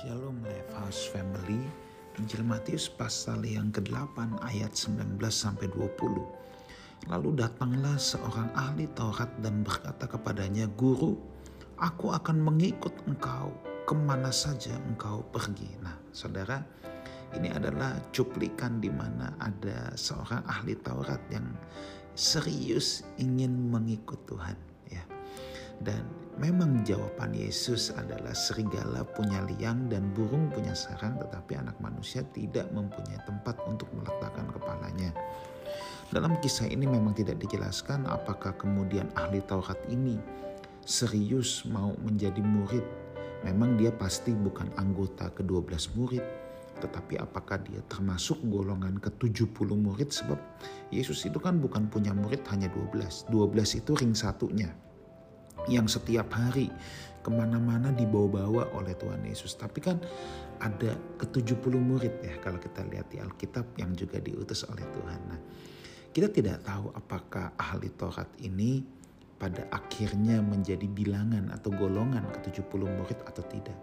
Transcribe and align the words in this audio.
Shalom 0.00 0.40
Life 0.48 0.72
House 0.80 1.12
Family. 1.12 1.60
Injil 2.16 2.40
Matius 2.40 2.88
pasal 2.88 3.44
yang 3.44 3.68
ke-8 3.68 4.40
ayat 4.48 4.72
19 4.72 5.20
sampai 5.28 5.68
20 5.68 7.12
Lalu 7.12 7.36
datanglah 7.36 8.00
seorang 8.00 8.48
ahli 8.56 8.88
Taurat 8.96 9.28
dan 9.44 9.60
berkata 9.60 10.08
kepadanya 10.08 10.72
Guru 10.72 11.20
aku 11.76 12.16
akan 12.16 12.40
mengikut 12.40 12.96
engkau. 13.04 13.52
Ke 13.84 13.92
mana 13.92 14.32
saja 14.32 14.72
engkau 14.88 15.20
pergi? 15.36 15.68
Nah 15.84 16.00
saudara 16.16 16.64
ini 17.36 17.52
adalah 17.52 18.00
cuplikan 18.08 18.80
di 18.80 18.88
mana 18.88 19.36
ada 19.36 19.92
seorang 20.00 20.48
ahli 20.48 20.80
Taurat 20.80 21.20
yang 21.28 21.44
serius 22.16 23.04
ingin 23.20 23.68
mengikut 23.68 24.24
Tuhan 24.24 24.69
dan 25.80 26.04
memang 26.36 26.84
jawaban 26.84 27.32
Yesus 27.32 27.92
adalah 27.96 28.36
serigala 28.36 29.04
punya 29.04 29.40
liang 29.48 29.88
dan 29.88 30.12
burung 30.12 30.52
punya 30.52 30.76
sarang 30.76 31.16
tetapi 31.16 31.56
anak 31.56 31.76
manusia 31.80 32.20
tidak 32.36 32.68
mempunyai 32.72 33.20
tempat 33.24 33.56
untuk 33.64 33.88
meletakkan 33.96 34.48
kepalanya. 34.52 35.10
Dalam 36.10 36.36
kisah 36.42 36.66
ini 36.68 36.84
memang 36.84 37.16
tidak 37.16 37.40
dijelaskan 37.40 38.04
apakah 38.10 38.52
kemudian 38.58 39.08
ahli 39.16 39.40
Taurat 39.46 39.78
ini 39.88 40.18
serius 40.84 41.64
mau 41.64 41.96
menjadi 42.02 42.42
murid. 42.42 42.82
Memang 43.40 43.80
dia 43.80 43.88
pasti 43.88 44.36
bukan 44.36 44.68
anggota 44.76 45.32
ke-12 45.32 45.96
murid, 45.96 46.20
tetapi 46.82 47.16
apakah 47.16 47.56
dia 47.64 47.80
termasuk 47.88 48.36
golongan 48.52 49.00
ke-70 49.00 49.68
murid 49.80 50.12
sebab 50.12 50.36
Yesus 50.92 51.24
itu 51.24 51.40
kan 51.40 51.56
bukan 51.56 51.88
punya 51.88 52.12
murid 52.12 52.44
hanya 52.52 52.68
12. 52.68 53.32
12 53.32 53.80
itu 53.80 53.92
ring 53.96 54.12
satunya 54.12 54.68
yang 55.70 55.86
setiap 55.86 56.34
hari 56.34 56.68
ke 57.20 57.30
mana-mana 57.30 57.92
dibawa-bawa 57.92 58.74
oleh 58.74 58.96
Tuhan 58.96 59.22
Yesus. 59.24 59.54
Tapi 59.54 59.78
kan 59.78 60.00
ada 60.60 60.96
ke-70 61.20 61.74
murid 61.78 62.14
ya 62.24 62.34
kalau 62.40 62.58
kita 62.60 62.84
lihat 62.88 63.08
di 63.12 63.20
Alkitab 63.20 63.76
yang 63.76 63.92
juga 63.94 64.18
diutus 64.20 64.66
oleh 64.68 64.84
Tuhan. 64.84 65.20
Nah, 65.28 65.40
kita 66.10 66.28
tidak 66.32 66.66
tahu 66.66 66.90
apakah 66.96 67.54
ahli 67.54 67.92
Taurat 67.94 68.28
ini 68.42 68.82
pada 69.40 69.64
akhirnya 69.72 70.44
menjadi 70.44 70.84
bilangan 70.84 71.48
atau 71.54 71.72
golongan 71.72 72.28
ke-70 72.36 72.82
murid 72.84 73.18
atau 73.24 73.44
tidak. 73.48 73.78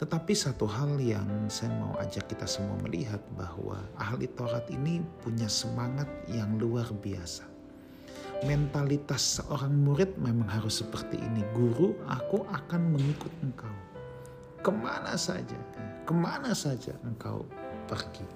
Tetapi 0.00 0.32
satu 0.32 0.66
hal 0.66 0.98
yang 0.98 1.28
saya 1.46 1.70
mau 1.76 1.94
ajak 2.00 2.26
kita 2.26 2.48
semua 2.48 2.74
melihat 2.80 3.20
bahwa 3.36 3.78
ahli 4.00 4.26
Taurat 4.32 4.64
ini 4.72 5.04
punya 5.20 5.46
semangat 5.46 6.08
yang 6.26 6.56
luar 6.56 6.88
biasa 6.90 7.51
mentalitas 8.42 9.40
seorang 9.40 9.72
murid 9.72 10.18
memang 10.18 10.46
harus 10.50 10.82
seperti 10.82 11.18
ini. 11.18 11.42
Guru, 11.54 11.94
aku 12.10 12.42
akan 12.50 12.94
mengikut 12.94 13.32
engkau. 13.42 13.74
Ke 14.62 14.70
mana 14.70 15.18
saja, 15.18 15.58
ke 16.06 16.14
mana 16.14 16.54
saja 16.54 16.94
engkau 17.02 17.46
pergi. 17.90 18.26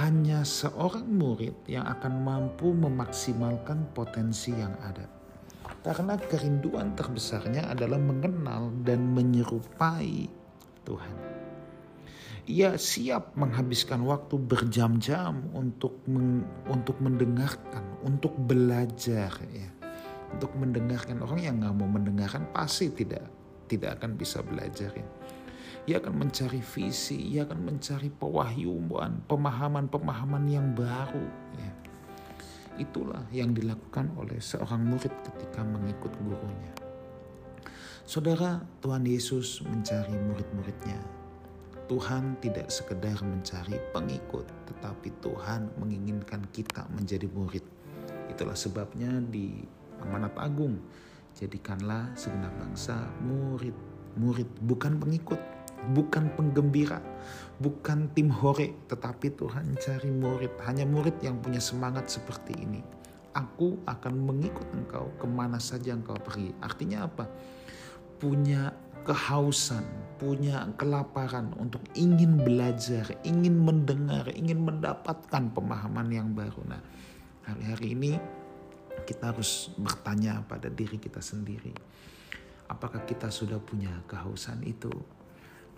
Hanya 0.00 0.40
seorang 0.44 1.04
murid 1.04 1.52
yang 1.68 1.84
akan 1.84 2.24
mampu 2.24 2.72
memaksimalkan 2.72 3.92
potensi 3.92 4.52
yang 4.56 4.72
ada. 4.80 5.04
Karena 5.84 6.16
kerinduan 6.16 6.96
terbesarnya 6.96 7.68
adalah 7.68 8.00
mengenal 8.00 8.72
dan 8.86 9.02
menyerupai 9.12 10.30
Tuhan. 10.86 11.41
Ia 12.42 12.74
siap 12.74 13.38
menghabiskan 13.38 14.02
waktu 14.02 14.34
berjam-jam 14.34 15.46
untuk 15.54 16.02
meng, 16.10 16.42
untuk 16.66 16.98
mendengarkan, 16.98 18.02
untuk 18.02 18.34
belajar 18.34 19.30
ya. 19.46 19.70
Untuk 20.34 20.50
mendengarkan 20.58 21.22
orang 21.22 21.38
yang 21.38 21.62
nggak 21.62 21.74
mau 21.78 21.86
mendengarkan 21.86 22.50
pasti 22.50 22.90
tidak 22.90 23.30
tidak 23.70 24.02
akan 24.02 24.18
bisa 24.18 24.42
belajar 24.42 24.90
ya. 24.90 25.06
Ia 25.86 26.02
akan 26.02 26.14
mencari 26.18 26.58
visi, 26.58 27.30
ia 27.30 27.46
akan 27.46 27.62
mencari 27.62 28.10
pewahyuan, 28.10 29.22
pemahaman-pemahaman 29.30 30.44
yang 30.50 30.74
baru 30.74 31.26
ya. 31.62 31.72
Itulah 32.82 33.22
yang 33.30 33.54
dilakukan 33.54 34.18
oleh 34.18 34.42
seorang 34.42 34.82
murid 34.82 35.14
ketika 35.30 35.62
mengikut 35.62 36.10
gurunya. 36.26 36.74
Saudara, 38.02 38.66
Tuhan 38.82 39.06
Yesus 39.06 39.62
mencari 39.62 40.18
murid-muridnya 40.18 41.21
Tuhan 41.90 42.38
tidak 42.38 42.70
sekedar 42.70 43.18
mencari 43.20 43.76
pengikut, 43.90 44.46
tetapi 44.70 45.10
Tuhan 45.18 45.70
menginginkan 45.76 46.46
kita 46.54 46.86
menjadi 46.94 47.26
murid. 47.30 47.64
Itulah 48.30 48.56
sebabnya 48.56 49.20
di 49.20 49.60
amanat 50.00 50.34
agung, 50.38 50.78
jadikanlah 51.36 52.12
segenap 52.14 52.52
bangsa 52.58 52.96
murid. 53.22 53.74
Murid 54.12 54.48
bukan 54.64 55.00
pengikut, 55.00 55.40
bukan 55.96 56.30
penggembira, 56.36 57.00
bukan 57.58 58.12
tim 58.12 58.28
hore, 58.28 58.76
tetapi 58.86 59.32
Tuhan 59.34 59.74
cari 59.80 60.10
murid. 60.12 60.52
Hanya 60.68 60.84
murid 60.84 61.18
yang 61.24 61.40
punya 61.40 61.58
semangat 61.58 62.08
seperti 62.12 62.56
ini. 62.60 62.80
Aku 63.32 63.80
akan 63.88 64.12
mengikut 64.28 64.68
engkau 64.76 65.08
ke 65.16 65.24
mana 65.24 65.56
saja 65.56 65.96
engkau 65.96 66.16
pergi. 66.20 66.52
Artinya 66.60 67.08
apa? 67.08 67.24
Punya 68.20 68.68
kehausan, 69.02 69.82
punya 70.22 70.70
kelaparan 70.78 71.50
untuk 71.58 71.82
ingin 71.98 72.38
belajar, 72.38 73.10
ingin 73.26 73.58
mendengar, 73.58 74.30
ingin 74.30 74.62
mendapatkan 74.62 75.50
pemahaman 75.50 76.08
yang 76.14 76.30
baru. 76.30 76.62
Nah, 76.62 76.82
hari-hari 77.42 77.98
ini 77.98 78.12
kita 79.02 79.34
harus 79.34 79.74
bertanya 79.74 80.46
pada 80.46 80.70
diri 80.70 81.02
kita 81.02 81.18
sendiri. 81.18 81.74
Apakah 82.70 83.02
kita 83.02 83.28
sudah 83.34 83.58
punya 83.58 83.90
kehausan 84.06 84.62
itu? 84.62 84.94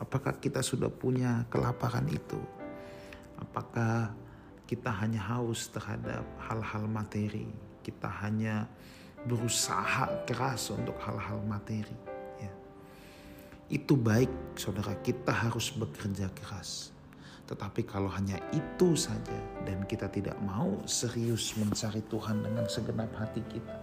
Apakah 0.00 0.40
kita 0.40 0.64
sudah 0.64 0.88
punya 0.88 1.44
kelaparan 1.52 2.08
itu? 2.08 2.40
Apakah 3.36 4.16
kita 4.64 4.88
hanya 4.88 5.20
haus 5.20 5.68
terhadap 5.68 6.24
hal-hal 6.48 6.88
materi? 6.88 7.44
Kita 7.84 8.08
hanya 8.24 8.64
berusaha 9.28 10.24
keras 10.24 10.72
untuk 10.72 10.96
hal-hal 11.04 11.44
materi 11.44 12.09
itu 13.70 13.94
baik 13.94 14.58
saudara 14.58 14.98
kita 14.98 15.30
harus 15.30 15.70
bekerja 15.70 16.26
keras. 16.34 16.90
Tetapi 17.46 17.86
kalau 17.86 18.10
hanya 18.10 18.38
itu 18.50 18.98
saja 18.98 19.38
dan 19.62 19.86
kita 19.86 20.10
tidak 20.10 20.34
mau 20.42 20.74
serius 20.86 21.54
mencari 21.54 22.02
Tuhan 22.10 22.42
dengan 22.42 22.66
segenap 22.66 23.10
hati 23.14 23.42
kita. 23.46 23.74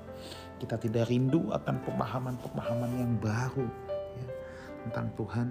Kita 0.59 0.75
tidak 0.75 1.07
rindu 1.07 1.51
akan 1.55 1.83
pemahaman-pemahaman 1.87 2.91
yang 2.99 3.15
baru 3.19 3.67
ya, 4.19 4.27
tentang 4.87 5.07
Tuhan. 5.15 5.47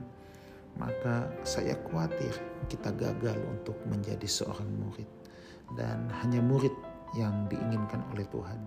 Maka 0.77 1.33
saya 1.41 1.73
khawatir 1.89 2.37
kita 2.69 2.93
gagal 2.93 3.41
untuk 3.49 3.77
menjadi 3.89 4.29
seorang 4.29 4.69
murid. 4.85 5.09
Dan 5.77 6.13
hanya 6.25 6.45
murid 6.45 6.73
yang 7.17 7.49
diinginkan 7.49 8.05
oleh 8.13 8.29
Tuhan. 8.29 8.61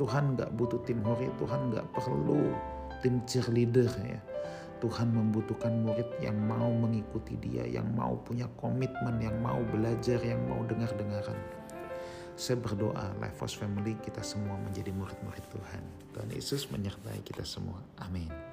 Tuhan 0.00 0.40
gak 0.40 0.56
butuh 0.56 0.80
tim 0.88 1.04
hori, 1.04 1.28
Tuhan 1.36 1.76
gak 1.76 1.84
perlu 1.92 2.56
tim 3.04 3.20
cheerleader 3.28 3.92
ya 4.00 4.20
Tuhan 4.82 5.14
membutuhkan 5.14 5.70
murid 5.86 6.10
yang 6.18 6.34
mau 6.34 6.66
mengikuti 6.74 7.38
dia, 7.38 7.62
yang 7.62 7.86
mau 7.94 8.18
punya 8.18 8.50
komitmen, 8.58 9.22
yang 9.22 9.38
mau 9.38 9.62
belajar, 9.70 10.18
yang 10.18 10.42
mau 10.50 10.66
dengar-dengaran. 10.66 11.38
Saya 12.34 12.58
berdoa 12.58 13.14
Life 13.22 13.38
Force 13.38 13.54
Family 13.54 13.94
kita 14.02 14.26
semua 14.26 14.58
menjadi 14.58 14.90
murid-murid 14.90 15.46
Tuhan. 15.54 15.82
Tuhan 16.18 16.28
Yesus 16.34 16.66
menyertai 16.74 17.22
kita 17.22 17.46
semua. 17.46 17.78
Amin. 18.02 18.51